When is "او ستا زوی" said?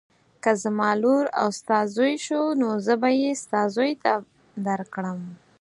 1.41-2.13